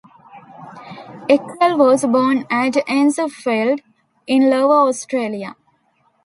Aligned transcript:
Eckhel 1.29 1.77
was 1.77 2.01
born 2.05 2.47
at 2.49 2.73
Enzersfeld, 2.87 3.81
in 4.25 4.49
Lower 4.49 4.89
Austria. 4.89 5.55